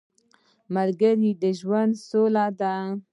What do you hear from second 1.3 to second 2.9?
د ژوند سوله ده